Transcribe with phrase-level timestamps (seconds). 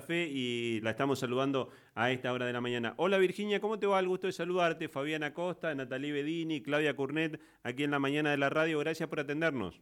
[0.00, 2.94] Fe y la estamos saludando a esta hora de la mañana.
[2.96, 4.00] Hola Virginia, ¿cómo te va?
[4.00, 4.88] El gusto de saludarte.
[4.88, 8.78] Fabiana Costa, Natalie Bedini, Claudia Curnet, aquí en la mañana de la radio.
[8.78, 9.80] Gracias por atendernos.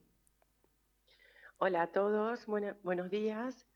[1.58, 3.66] Hola a todos, buenos días.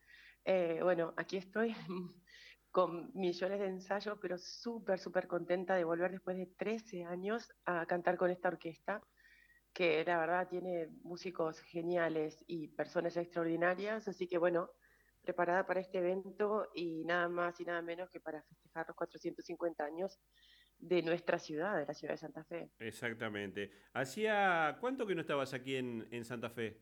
[0.45, 1.75] Eh, bueno, aquí estoy
[2.71, 7.85] con millones de ensayos, pero súper, súper contenta de volver después de 13 años a
[7.85, 9.01] cantar con esta orquesta,
[9.73, 14.69] que la verdad tiene músicos geniales y personas extraordinarias, así que bueno,
[15.21, 19.83] preparada para este evento y nada más y nada menos que para festejar los 450
[19.83, 20.19] años
[20.79, 22.71] de nuestra ciudad, de la ciudad de Santa Fe.
[22.79, 23.71] Exactamente.
[23.93, 26.79] ¿Hacía cuánto que no estabas aquí en, en Santa Fe?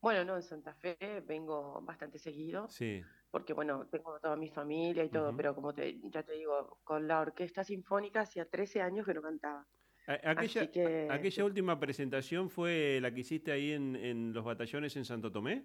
[0.00, 2.68] Bueno, no, en Santa Fe vengo bastante seguido.
[2.68, 3.02] Sí.
[3.30, 7.08] Porque, bueno, tengo toda mi familia y todo, pero como te, ya te digo, con
[7.08, 9.66] la Orquesta Sinfónica hacía 13 años que no cantaba.
[10.06, 10.68] Aquella,
[11.10, 15.64] aquella última presentación fue la que hiciste ahí en, en los batallones en Santo Tomé.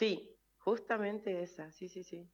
[0.00, 2.26] Sí, justamente esa, sí, sí, sí.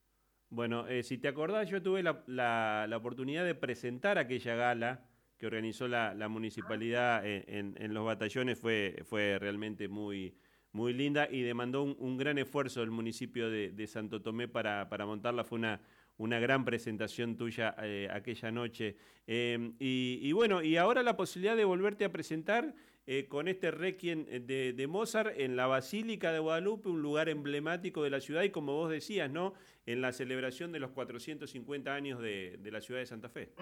[0.51, 5.49] Bueno, eh, si te acordás, yo tuve la, la, oportunidad de presentar aquella gala que
[5.49, 10.39] organizó la, la municipalidad en, en, los batallones, fue, fue realmente muy,
[10.71, 15.05] muy linda y demandó un, gran esfuerzo del municipio de, de Santo Tomé para, para
[15.05, 15.43] montarla.
[15.43, 15.81] Fue una,
[16.19, 18.97] una gran presentación tuya eh, aquella noche.
[19.27, 22.75] Em, y, bueno, y ahora la posibilidad de volverte a presentar
[23.07, 28.11] eh, con este requiem de, Mozart en la Basílica de Guadalupe, un lugar emblemático de
[28.11, 29.55] la ciudad y como vos decías, ¿no?
[29.85, 33.53] En la celebración de los 450 años de, la ciudad de Santa Fe.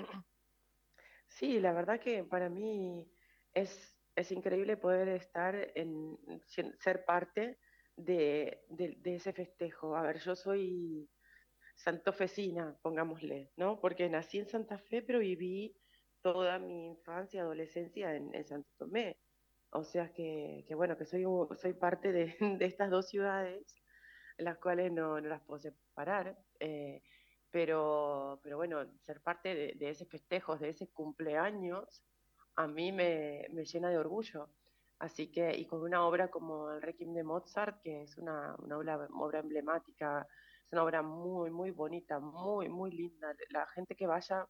[1.28, 3.06] Sí, la verdad que para mí
[3.52, 7.58] es, es increíble poder estar en ser parte
[7.96, 9.96] de, de ese festejo.
[9.96, 11.08] A ver, yo soy
[11.74, 13.80] santofecina, pongámosle, ¿no?
[13.80, 15.76] Porque nací en Santa Fe, pero viví
[16.22, 19.18] toda mi infancia y adolescencia en, Santo Tomé.
[19.76, 21.24] O sea que, bueno, que soy,
[21.56, 23.74] soy parte de, estas dos ciudades,
[24.38, 26.38] las cuales no, las puedo separar.
[26.60, 27.02] Eh,
[27.50, 32.02] pero, pero bueno, ser parte de, ese festejo, de ese cumpleaños,
[32.56, 34.48] a mí me, llena de orgullo.
[35.00, 38.78] Así que, y con una obra como el Requiem de Mozart, que es una, una
[38.78, 40.26] obra, obra emblemática
[40.66, 43.34] es una obra muy, muy bonita, muy, muy linda.
[43.50, 44.48] La gente que vaya,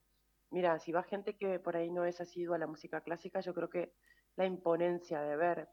[0.50, 3.54] mira, si va gente que por ahí no es asiduo a la música clásica, yo
[3.54, 3.94] creo que
[4.36, 5.68] la imponencia de ver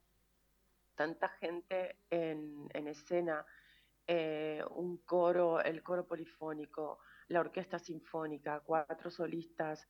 [0.96, 3.46] tanta gente en, escena,
[4.08, 9.88] eh, un coro, el coro polifónico, la orquesta sinfónica, cuatro solistas,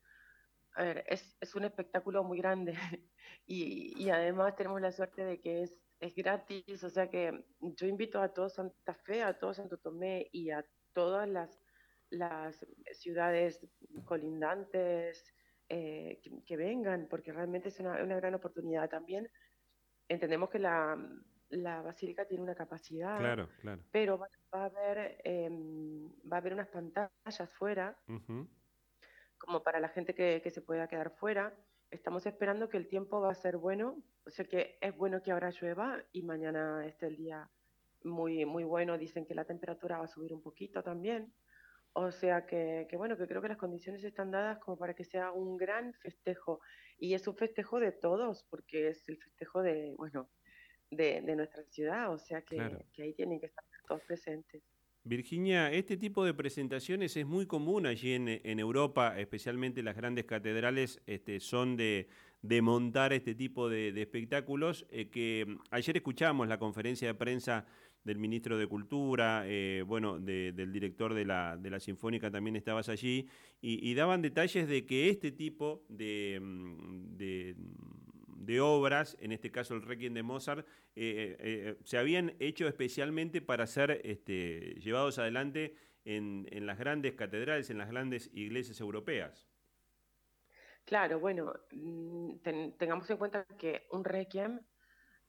[0.76, 2.74] a ver, es, es un espectáculo muy grande.
[3.48, 7.86] Y, y, además tenemos la suerte de que es es gratis, o sea que yo
[7.86, 11.62] invito a todo Santa Fe, a todo Santo Tomé y a todas las,
[12.10, 13.66] las ciudades
[14.06, 15.24] colindantes
[15.74, 18.90] eh, que, vengan, porque realmente es una, gran oportunidad.
[18.90, 19.32] También
[20.10, 20.98] entendemos que la,
[21.82, 23.82] basílica tiene una capacidad, claro, claro.
[23.90, 27.98] pero va, a haber em, va a haber unas pantallas fuera,
[29.38, 31.56] como para la gente que, que se pueda quedar fuera.
[31.90, 35.32] Estamos esperando que el tiempo va a ser bueno, o sea que es bueno que
[35.32, 37.50] ahora llueva y mañana esté el día
[38.04, 41.34] muy, muy bueno, dicen que la temperatura va a subir un poquito también,
[41.94, 45.32] o sea que, bueno, que creo que las condiciones están dadas como para que sea
[45.32, 46.62] un gran festejo
[46.98, 50.30] y es un festejo de todos porque es el festejo de, bueno,
[50.90, 52.58] de, nuestra ciudad, o sea que,
[52.94, 54.62] que ahí tienen que estar todos presentes.
[55.04, 61.02] Virginia, este tipo de presentaciones es muy común allí en, Europa, especialmente las grandes catedrales
[61.08, 62.08] este, son de,
[62.62, 64.86] montar este tipo de, espectáculos.
[64.92, 67.66] Eh, que mm, ayer escuchamos la conferencia de prensa
[68.04, 72.90] del ministro de Cultura, eh, bueno, del director de la, de la Sinfónica también estabas
[72.90, 73.28] allí,
[73.62, 77.16] y, daban detalles de que este tipo de mm,
[78.46, 83.42] de obras, en este caso el Requiem de Mozart, eh, eh, se habían hecho especialmente
[83.42, 89.48] para ser este, llevados adelante en, las grandes catedrales, en las grandes iglesias europeas.
[90.86, 92.38] Claro, bueno, mm,
[92.78, 94.60] tengamos en cuenta que un Requiem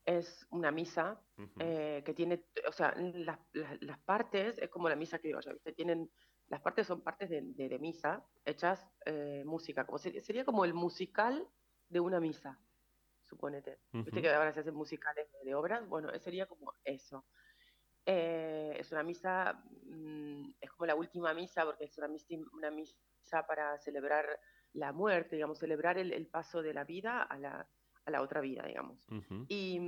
[0.05, 5.53] es una misa que tiene, o sea, las, partes, es como la misa que ¿ya
[5.53, 5.73] ¿viste?
[5.73, 6.11] Tienen,
[6.47, 8.85] las partes son partes de, misa hechas
[9.45, 11.47] música, como sería como el musical
[11.89, 12.59] de una misa
[13.33, 13.79] suponete.
[13.91, 17.25] Viste que ahora se hacen musicales de, obras, bueno, sería como eso.
[18.05, 22.69] Eh, es una misa, mm, es como la última misa, porque es una misa, una
[22.69, 24.39] misa para celebrar
[24.73, 27.67] la muerte, digamos, celebrar el, paso de la vida a la,
[28.05, 29.05] a la otra vida, digamos.
[29.47, 29.79] y,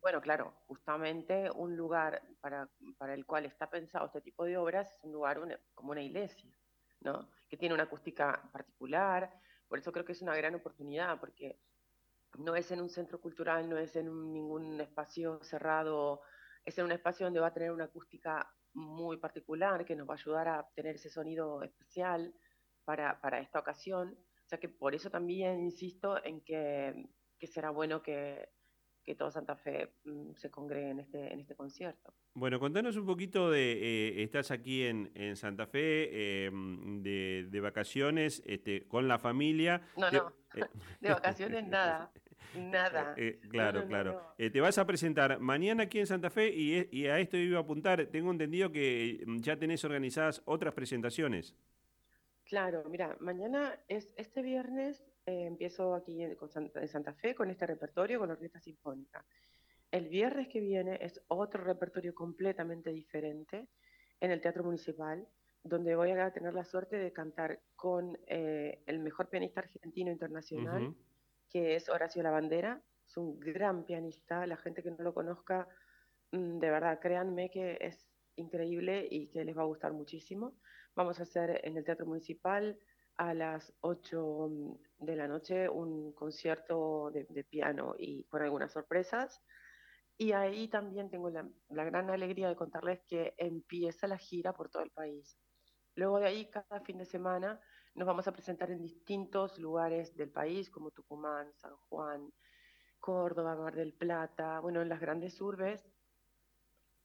[0.00, 2.68] bueno, claro, justamente un lugar para,
[2.98, 5.40] para el cual está pensado este tipo de obras es un lugar
[5.74, 6.50] como una iglesia,
[7.00, 7.28] ¿no?
[7.48, 9.32] Que tiene una acústica particular,
[9.68, 11.58] por eso creo que es una gran oportunidad, porque
[12.38, 16.22] no es en un centro cultural, no es en ningún espacio cerrado,
[16.64, 20.14] es en un espacio donde va a tener una acústica muy particular que nos va
[20.14, 22.34] a ayudar a tener ese sonido especial
[22.84, 24.16] para, para esta ocasión.
[24.44, 27.08] O sea que por eso también insisto en que,
[27.42, 28.50] que será bueno que,
[29.02, 32.14] que todo Santa Fe mm, se congregue en este, en este concierto.
[32.34, 37.60] Bueno, contanos un poquito de, eh, estás aquí en, en Santa Fe, em, de, de,
[37.60, 39.82] vacaciones, este, con la familia.
[39.96, 40.60] No, no, eh,
[41.00, 42.12] de vacaciones nada.
[42.56, 43.14] Nada.
[43.18, 44.34] Eh, claro, claro.
[44.36, 47.62] te vas a presentar mañana aquí en Santa Fe y, y, a esto iba a
[47.62, 48.06] apuntar.
[48.06, 51.56] Tengo entendido que mm, ya tenés organizadas otras presentaciones.
[52.44, 56.36] Claro, mira, mañana es este viernes eh, empiezo aquí en,
[56.88, 59.24] Santa, Fe con este repertorio con Orquesta Sinfónica.
[59.90, 63.68] El viernes que viene es otro repertorio completamente diferente
[64.20, 65.26] en el Teatro Municipal,
[65.62, 70.94] donde voy a tener la suerte de cantar con eh, el mejor pianista argentino internacional,
[71.50, 72.82] que es Horacio Lavandera.
[73.06, 75.68] Es un gran pianista, la gente que no lo conozca,
[76.32, 80.54] mm, de verdad, créanme que es increíble y que les va a gustar muchísimo.
[80.96, 82.76] Vamos a hacer en el Teatro Municipal
[83.16, 84.72] a las 8 mm,
[85.04, 89.40] de la noche un concierto de, piano y con algunas sorpresas.
[90.16, 94.82] Y ahí también tengo la, gran alegría de contarles que empieza la gira por todo
[94.82, 95.38] el país.
[95.94, 97.60] Luego de ahí, cada fin de semana,
[97.94, 102.32] nos vamos a presentar en distintos lugares del país, como Tucumán, San Juan,
[102.98, 105.84] Córdoba, Mar del Plata, bueno, en las grandes urbes,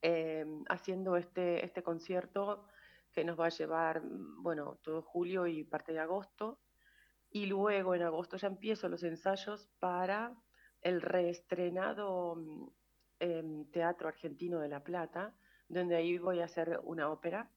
[0.02, 2.68] eh, haciendo este, este concierto
[3.12, 6.60] que nos va a llevar, mm, bueno, todo julio y parte de agosto.
[7.38, 10.36] Y luego en agosto ya empiezo los ensayos para
[10.82, 12.36] el reestrenado
[13.20, 15.38] em, Teatro Argentino de La Plata,
[15.70, 17.52] donde ahí voy a hacer una ópera,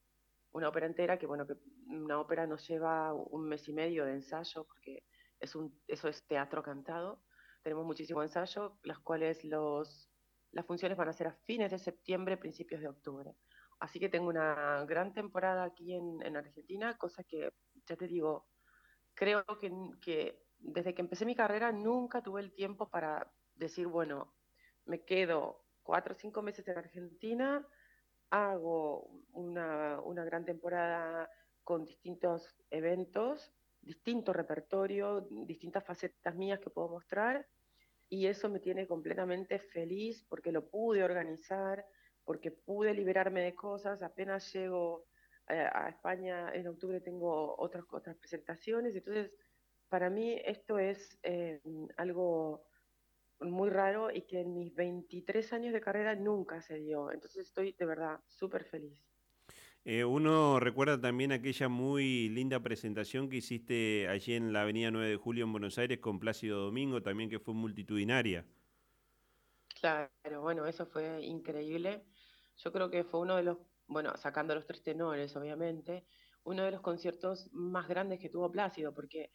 [0.52, 1.54] una ópera entera, que bueno, que
[1.86, 5.06] una ópera nos lleva un mes y medio de ensayo, porque
[5.38, 7.22] es un, eso es teatro cantado.
[7.62, 10.10] Tenemos muchísimo ensayo, las cuales los,
[10.52, 13.34] las funciones van a ser a fines de septiembre, principios de octubre.
[13.78, 17.48] Así que tengo una gran temporada aquí en, Argentina, cosa que,
[17.86, 18.46] ya te digo,
[19.20, 19.70] creo que,
[20.00, 24.32] que, desde que empecé mi carrera nunca tuve el tiempo para decir, bueno,
[24.86, 27.68] me quedo cuatro o cinco meses en Argentina,
[28.30, 31.28] hago una, una gran temporada
[31.62, 33.52] con distintos eventos,
[33.82, 37.46] distinto repertorio, distintas facetas mías que puedo mostrar,
[38.08, 41.84] y eso me tiene completamente feliz porque lo pude organizar
[42.24, 45.04] porque pude liberarme de cosas, apenas llego
[45.50, 49.32] a, España en octubre tengo otras, otras presentaciones, entonces
[49.88, 51.60] para mí esto es eh,
[51.96, 52.64] algo
[53.40, 57.72] muy raro y que en mis 23 años de carrera nunca se dio, entonces estoy
[57.72, 58.98] de verdad súper feliz.
[59.84, 65.08] Eh, uno recuerda también aquella muy linda presentación que hiciste allí en la Avenida 9
[65.08, 68.44] de Julio en Buenos Aires con Plácido Domingo, también que fue multitudinaria.
[69.80, 70.10] Claro,
[70.42, 72.04] bueno, eso fue increíble.
[72.58, 73.56] Yo creo que fue uno de los,
[73.90, 76.06] bueno, sacando los tres tenores, obviamente,
[76.44, 79.32] uno de los conciertos más grandes que tuvo Plácido, porque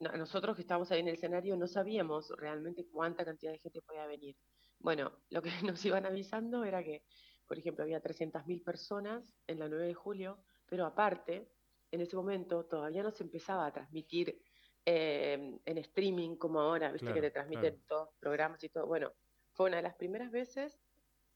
[0.00, 4.06] nosotros que estábamos ahí en el escenario no sabíamos realmente cuánta cantidad de gente podía
[4.06, 4.36] venir.
[4.78, 7.04] Bueno, lo que nos iban avisando era que,
[7.46, 11.52] por ejemplo, había 300.000 personas en la 9 de julio, pero aparte,
[11.90, 14.40] en ese momento todavía no se empezaba a transmitir
[14.86, 18.86] eh, en streaming como ahora, viste que te transmiten todos programas y todo.
[18.86, 19.12] Bueno,
[19.52, 20.80] fue una de las primeras veces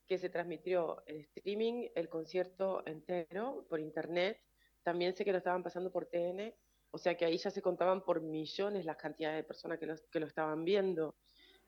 [0.06, 4.40] que se transmitió en streaming el concierto entero por internet.
[4.82, 6.54] También sé que lo estaban pasando por TN,
[6.90, 10.20] o sea que ahí ya se contaban por millones las cantidades de personas que, que
[10.20, 11.16] lo estaban viendo.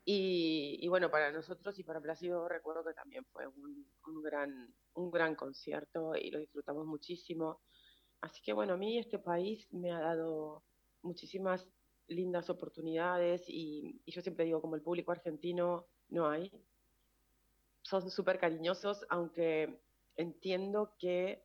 [0.09, 5.11] Y, bueno, para nosotros y para Plácido recuerdo que también fue un, un, gran, un
[5.11, 7.61] gran concierto y lo disfrutamos muchísimo.
[8.21, 10.63] Así que bueno, a mí este país me ha dado
[11.03, 11.69] muchísimas
[12.07, 16.53] lindas oportunidades y, y yo siempre digo, como el público argentino no hay,
[17.87, 19.81] son súper cariñosos, aunque
[20.17, 21.45] entiendo que,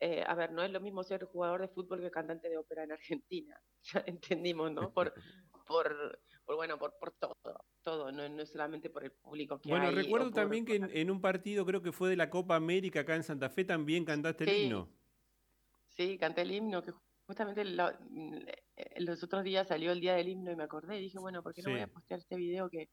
[0.00, 2.84] eh, a ver, no es lo mismo ser jugador de fútbol que cantante de ópera
[2.84, 3.60] en Argentina.
[3.94, 4.92] Ya entendimos, ¿no?
[4.94, 5.14] Por,
[5.64, 7.36] por, bueno, por, por todo,
[7.82, 11.20] todo, no, no, es solamente por el público que Bueno, recuerdo también que en, un
[11.20, 14.64] partido, creo que fue de la Copa América acá en Santa Fe, también cantaste el
[14.64, 14.88] himno.
[15.88, 16.92] Sí, canté el himno, que
[17.26, 21.42] justamente los otros días salió el día del himno y me acordé y dije, bueno,
[21.42, 22.88] ¿por qué no voy a postear este video que,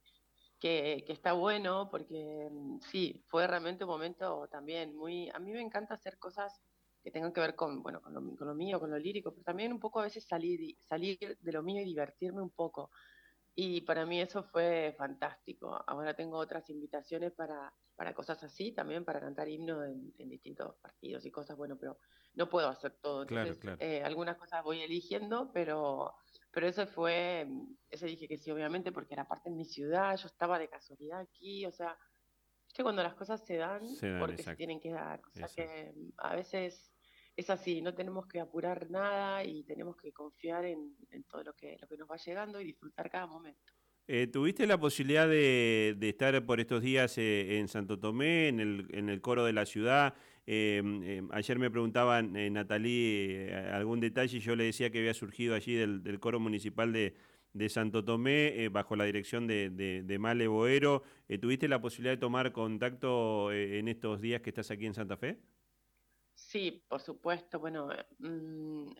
[0.65, 5.29] que, está bueno porque mm, sí, fue realmente un momento también muy...
[5.29, 6.59] A mí me encanta hacer cosas
[7.03, 9.43] que tengan que ver con, bueno, con lo, con lo mío, con lo lírico, pero
[9.43, 12.89] también un poco a veces salir, salir de lo mío y divertirme un poco.
[13.53, 15.83] Y para mí eso fue fantástico.
[15.85, 21.25] Ahora tengo otras invitaciones para, para cosas así, también para cantar himno en, distintos partidos
[21.27, 21.99] y cosas, bueno, pero
[22.33, 23.21] no puedo hacer todo.
[23.21, 26.15] Entonces, eh, algunas cosas voy eligiendo, pero
[26.55, 27.45] pero eso fue,
[27.89, 31.19] ese dije que sí, obviamente, porque era parte de mi ciudad, yo estaba de casualidad
[31.19, 31.97] aquí, o sea,
[32.73, 33.81] que cuando las cosas se dan,
[34.19, 35.19] porque se tienen que dar.
[35.19, 36.93] O sea que mm, a veces
[37.35, 40.95] es así, no tenemos que apurar nada y tenemos que confiar en,
[41.27, 43.73] todo lo que, lo que nos va llegando y disfrutar cada momento.
[44.07, 49.21] Eh, ¿Tuviste la posibilidad de, estar por estos días eh, en Santo Tomé, en el,
[49.21, 50.13] coro de la ciudad?
[50.45, 55.73] Eh, ayer me preguntaban, Natalí, algún detalle y yo le decía que había surgido allí
[55.73, 57.15] del coro municipal de,
[57.69, 61.01] Santo Tomé bajo la dirección de, de, Male Boero.
[61.41, 65.39] ¿Tuviste la posibilidad de tomar contacto en estos días que estás aquí en Santa Fe?
[66.35, 67.59] Sí, por supuesto.
[67.59, 68.91] Bueno, mm,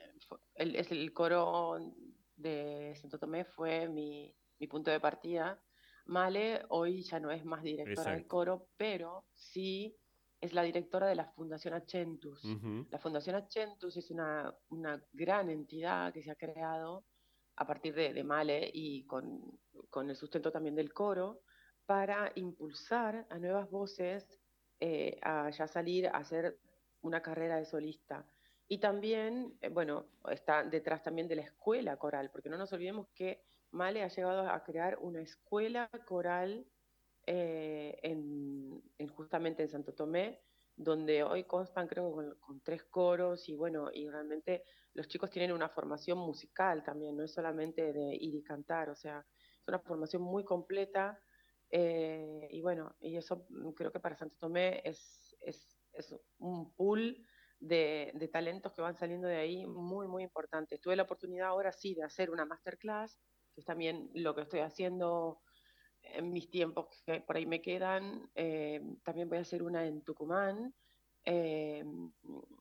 [0.56, 1.78] el, coro
[2.38, 4.34] de Santo Tomé fue mi,
[4.68, 5.62] punto de partida.
[6.06, 9.98] Male hoy ya no es más directora del coro, pero sí
[10.40, 12.44] es la directora de la Fundación Achentus.
[12.90, 17.06] La Fundación Achentus es una, una gran entidad que se ha creado
[17.58, 19.42] a partir de, Male y con,
[20.10, 21.42] el sustento también del coro,
[21.86, 24.28] para impulsar a nuevas voces
[24.80, 26.60] eh, a ya salir a hacer
[27.02, 28.26] una carrera de solista.
[28.68, 33.08] Y también, eh, bueno, está detrás también de la escuela coral, porque no nos olvidemos
[33.14, 33.44] que
[33.76, 36.66] Male ha llegado a crear una escuela coral
[37.28, 40.42] eh, en, justamente en Santo Tomé,
[40.78, 44.64] donde hoy constan creo con, tres coros y bueno, y realmente
[44.94, 48.96] los chicos tienen una formación musical también, no es solamente de ir y cantar, o
[48.96, 49.26] sea,
[49.60, 51.20] es una formación muy completa
[51.70, 57.18] eh, y bueno, y eso creo que para Santo Tomé es, es, es un pool
[57.60, 60.78] de, de, talentos que van saliendo de ahí muy, muy importante.
[60.78, 63.20] Tuve la oportunidad ahora sí de hacer una masterclass,
[63.56, 65.40] que es también lo que estoy haciendo
[66.04, 68.30] en mis tiempos que por ahí me quedan.
[68.36, 70.74] Eh, también voy a hacer una en Tucumán.
[71.24, 71.84] Eh,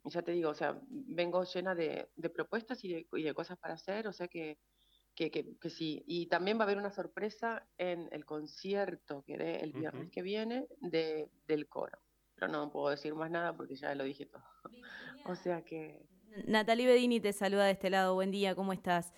[0.05, 4.13] ya te digo, o sea, vengo llena de, propuestas y de, cosas para hacer, o
[4.13, 4.59] sea que,
[5.15, 6.03] que, que, sí.
[6.07, 10.23] Y también va a haber una sorpresa en el concierto que dé el viernes que
[10.23, 11.99] viene de, del coro.
[12.37, 14.45] Pero no puedo decir más nada porque ya lo dije todo.
[15.27, 16.07] o sea que...
[16.47, 18.15] Natalie Bedini te saluda de este lado.
[18.15, 19.13] Buen día, ¿cómo estás?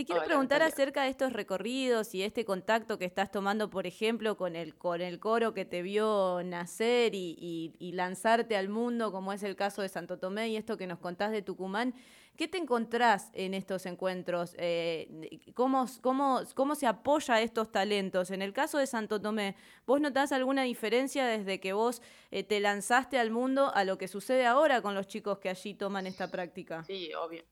[0.00, 4.38] Te quiero preguntar acerca de estos recorridos y este contacto que estás tomando, por ejemplo,
[4.38, 9.42] con el, con el coro que te vio nacer y, lanzarte al mundo, como es
[9.42, 11.92] el caso de Santo Tomé y esto que nos contás de Tucumán.
[12.34, 14.54] ¿Qué te encontrás en estos encuentros?
[14.56, 18.30] Eh, ¿cómo, cómo, cómo se apoya a estos talentos?
[18.30, 19.54] En el caso de Santo Tomé,
[19.84, 24.08] ¿vos notás alguna diferencia desde que vos eh, te lanzaste al mundo a lo que
[24.08, 26.84] sucede ahora con los chicos que allí toman esta práctica?
[26.84, 27.44] Sí, obvio.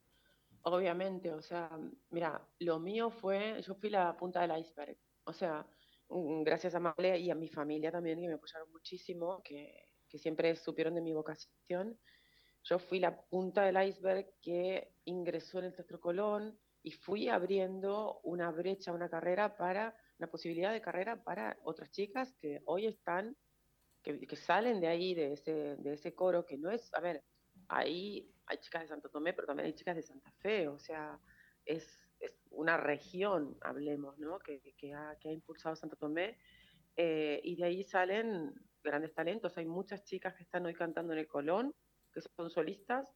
[0.71, 1.71] Obviamente, o sea,
[2.11, 5.67] mira, lo mío fue, yo fui la punta del iceberg, o sea,
[6.11, 9.87] mm, gracias a Male y a mi familia también, que me apoyaron muchísimo, que,
[10.19, 11.99] siempre supieron de mi vocación.
[12.65, 18.21] Yo fui la punta del iceberg que ingresó en el Teatro Colón y fui abriendo
[18.23, 23.37] una brecha, una carrera para, una posibilidad de carrera para otras chicas que hoy están,
[24.03, 27.23] que, que salen de ahí, de ese, de ese coro, que no es, a ver,
[27.69, 31.19] ahí hay chicas de Santo Tomé, pero también hay chicas de Santa Fe, o sea,
[31.64, 32.05] es,
[32.50, 34.40] una región, hablemos, ¿no?
[34.40, 34.61] Que,
[34.93, 36.37] ha, impulsado Santo Tomé,
[36.97, 38.52] eh, y de ahí salen
[38.83, 39.57] grandes talentos.
[39.57, 41.75] Hay muchas chicas que están hoy cantando en el Colón,
[42.12, 43.14] que son solistas,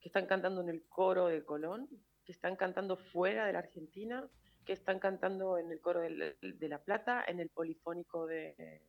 [0.00, 1.88] que están cantando en el coro del Colón,
[2.24, 4.30] que están cantando fuera de la Argentina,
[4.64, 6.36] que están cantando en el coro de,
[6.68, 8.82] La Plata, en el Polifónico de,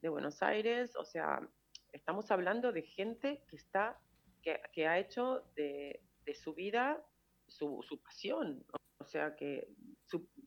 [0.00, 1.40] de Buenos Aires, o sea,
[1.92, 4.00] estamos hablando de gente que está
[4.42, 6.02] que, ha hecho de,
[6.34, 7.04] su vida
[7.46, 8.64] su, pasión.
[8.98, 9.68] O sea, que,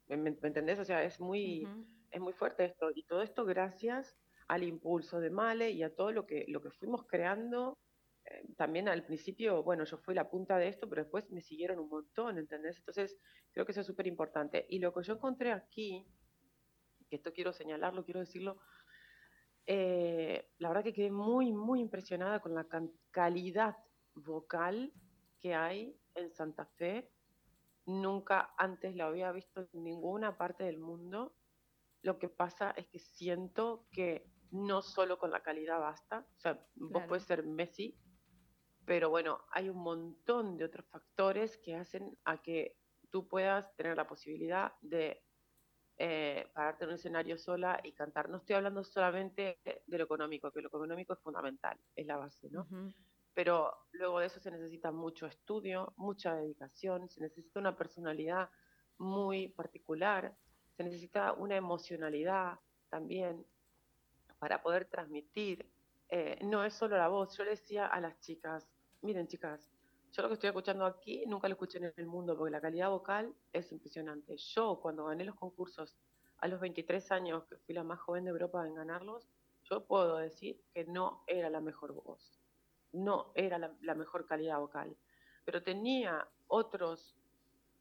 [0.08, 0.80] ¿me, entendés?
[0.80, 1.68] O sea, es muy,
[2.12, 2.92] es muy fuerte esto.
[2.94, 6.72] Y todo esto gracias al impulso de Male y a todo lo que, lo que
[6.72, 7.78] fuimos creando.
[8.26, 11.80] Eh, también al principio, bueno, yo fui la punta de esto, pero después me siguieron
[11.80, 12.78] un montón, ¿entendés?
[12.78, 13.18] Entonces,
[13.52, 14.66] creo que eso es súper importante.
[14.70, 16.06] Y lo que yo encontré aquí,
[17.10, 18.58] que esto quiero señalarlo, quiero decirlo,
[19.68, 22.68] eh, la verdad que quedé muy, muy impresionada con la
[23.12, 23.76] calidad
[24.16, 24.94] vocal
[25.40, 27.12] que hay en Santa Fe.
[27.86, 31.36] Nunca antes la había visto en ninguna parte del mundo.
[32.02, 36.26] Lo que pasa es que siento que no solo con la calidad basta.
[36.38, 37.98] O sea, vos puedes ser Messi,
[38.86, 42.78] pero bueno, hay un montón de otros factores que hacen a que
[43.10, 45.24] tú puedas tener la posibilidad de
[45.98, 48.30] eh, pararte en un escenario sola y cantar.
[48.30, 52.50] No estoy hablando solamente de lo económico, que lo económico es fundamental, es la base,
[52.50, 52.68] ¿no?
[53.36, 58.50] Pero luego de eso se necesita mucho estudio, mucha dedicación, se necesita una personalidad
[58.98, 60.34] muy particular,
[60.76, 62.58] se necesita una emocionalidad
[62.90, 63.46] también
[64.40, 65.70] para poder transmitir.
[66.10, 68.68] Eh, no es solo la voz, yo le decía a las chicas,
[69.02, 69.70] miren chicas,
[70.14, 72.90] yo lo que estoy escuchando aquí nunca lo escuché en el mundo porque la calidad
[72.90, 74.38] vocal es impresionante.
[74.38, 75.94] Yo cuando gané los concursos
[76.38, 79.28] a los 23 años, que fui la más joven de Europa en ganarlos,
[79.64, 82.40] yo puedo decir que no era la mejor voz,
[82.96, 84.96] no era la, mejor calidad vocal,
[85.44, 87.16] pero tenía otros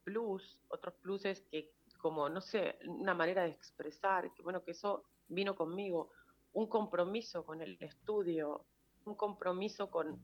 [0.05, 5.05] plus, otros pluses que como, no sé, una manera de expresar, que bueno, que eso
[5.29, 6.11] vino conmigo,
[6.53, 8.67] un compromiso con el estudio,
[9.07, 10.23] un compromiso con,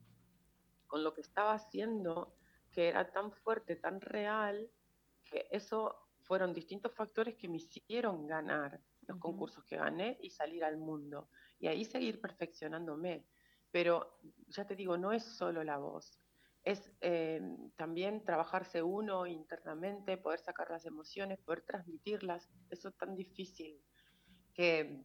[0.85, 2.35] con lo que estaba haciendo,
[2.71, 4.69] que era tan fuerte, tan real,
[5.25, 10.63] que eso fueron distintos factores que me hicieron ganar los concursos que gané y salir
[10.63, 11.29] al mundo.
[11.59, 13.25] Y ahí seguir perfeccionándome.
[13.71, 16.19] Pero ya te digo, no es solo la voz,
[16.63, 17.41] es eh,
[17.75, 22.49] también trabajarse uno internamente, poder sacar las emociones, poder transmitirlas.
[22.69, 23.81] Eso es tan difícil
[24.53, 25.03] que,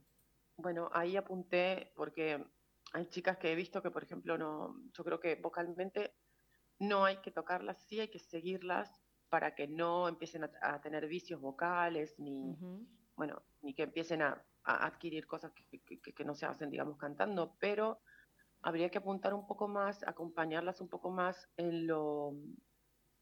[0.56, 2.44] bueno, ahí apunté porque
[2.92, 6.14] hay chicas que he visto que, por ejemplo, no, yo creo que vocalmente
[6.78, 11.40] no hay que tocarlas, sí hay que seguirlas para que no empiecen a, tener vicios
[11.40, 12.54] vocales, ni,
[13.16, 18.00] bueno, ni que empiecen a, adquirir cosas que, no se hacen, digamos, cantando, pero
[18.66, 22.32] habría que apuntar un poco más, acompañarlas un poco más en lo,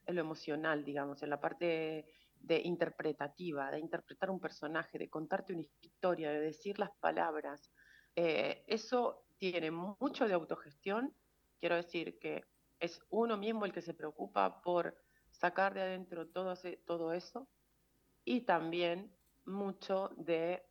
[0.06, 5.52] en lo emocional, digamos, en la parte de interpretativa, de interpretar un personaje, de contarte
[5.52, 7.70] una historia, de decir las palabras.
[8.16, 11.14] Eh, eso tiene mucho de autogestión.
[11.60, 12.46] Quiero decir que
[12.80, 14.96] es uno mismo el que se preocupa por
[15.30, 16.54] sacar de adentro todo,
[16.86, 17.50] todo eso
[18.24, 20.62] y también mucho de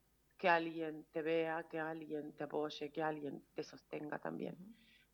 [0.44, 4.58] que alguien te vea, que alguien te apoye, que alguien te sostenga también.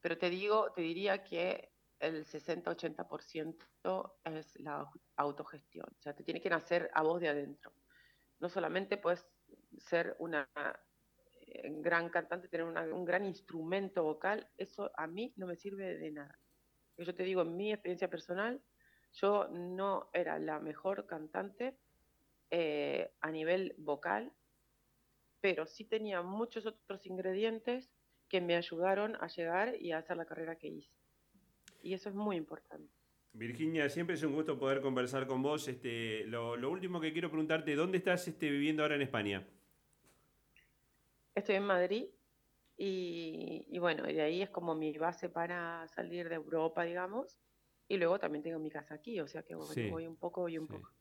[0.01, 6.41] Pero te digo, te diría que el 60-80% es la autogestión, o sea, te tiene
[6.41, 7.71] que nacer a vos de adentro.
[8.39, 9.23] No solamente puedes
[9.77, 10.49] ser una
[11.45, 16.09] eh, gran cantante, tener un gran instrumento vocal, eso a mí no me sirve de
[16.09, 16.39] nada.
[16.97, 18.63] Yo te digo, en mi experiencia personal,
[19.11, 21.77] yo no era la mejor cantante
[22.49, 24.33] eh, a nivel vocal,
[25.41, 27.91] pero sí tenía muchos otros ingredientes
[28.27, 30.91] que me ayudaron a llegar y a hacer la carrera que hice.
[31.81, 32.93] Y eso es muy importante.
[33.33, 35.67] Virginia, siempre es un gusto poder conversar con vos.
[35.67, 39.47] Este, lo, último que quiero preguntarte, ¿dónde estás este, viviendo ahora en España?
[41.35, 42.05] Estoy en Madrid
[42.75, 47.39] y, y, bueno, de ahí es como mi base para salir de Europa, digamos.
[47.87, 50.67] Y luego también tengo mi casa aquí, o sea que voy un poco y un
[50.67, 50.91] poco.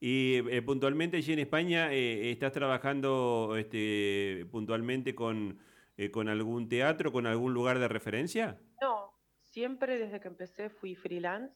[0.00, 5.58] Y eh, puntualmente allí en España, eh, ¿estás trabajando este, puntualmente con,
[5.96, 8.60] eh, con algún teatro, con algún lugar de referencia?
[8.80, 11.52] No, siempre desde que empecé fui freelance.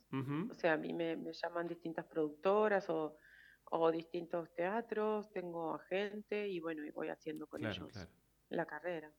[0.50, 3.16] O sea, a mí me, llaman distintas productoras o,
[3.92, 7.90] distintos teatros, tengo agente y bueno, y voy haciendo con ellos
[8.50, 9.10] la carrera.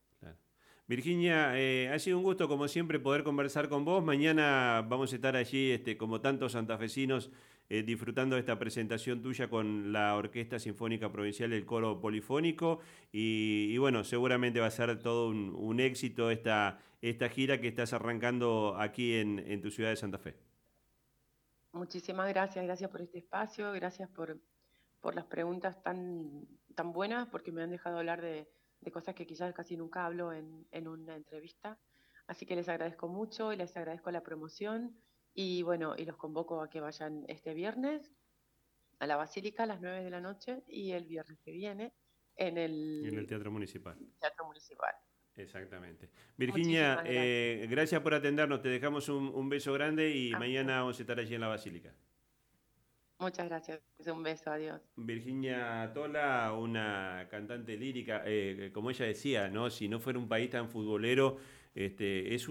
[0.86, 4.04] Virginia, eh, ha sido un gusto como siempre poder conversar con vos.
[4.04, 7.30] Mañana vamos a estar allí, este, como tantos santafesinos,
[7.70, 12.80] eh, disfrutando de esta presentación tuya con la Orquesta Sinfónica Provincial, el Coro Polifónico.
[13.10, 16.78] Y, bueno, seguramente va a ser todo un, éxito esta,
[17.30, 20.34] gira que estás arrancando aquí en, tu ciudad de Santa Fe.
[21.72, 24.38] Muchísimas gracias, gracias por este espacio, gracias por,
[25.14, 26.46] las preguntas tan,
[26.92, 28.46] buenas, porque me han dejado hablar de
[28.92, 31.78] cosas que quizás casi nunca hablo en una entrevista.
[32.26, 34.96] Así que les agradezco mucho y les agradezco la promoción
[35.34, 38.12] y bueno, y los convoco a que vayan este viernes
[39.00, 41.92] a la Basílica a las 9 de la noche y el viernes que viene
[42.36, 43.96] en el, en el Teatro Municipal.
[44.20, 44.94] Teatro Municipal.
[45.36, 46.10] Exactamente.
[46.36, 47.14] Virginia, gracias.
[47.16, 48.00] Eh, gracias.
[48.02, 48.62] por atendernos.
[48.62, 51.92] Te dejamos un, un beso grande y mañana vamos a estar allí en la Basílica.
[53.18, 53.80] Muchas gracias.
[54.06, 54.80] Un beso, adiós.
[54.96, 59.70] Virginia Tola, una cantante lírica, eh, como ella decía, ¿no?
[59.70, 61.38] Si no fuera un país tan futbolero,
[61.74, 62.42] este, es